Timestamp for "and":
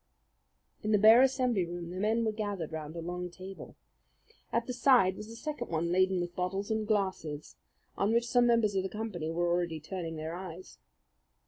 6.71-6.87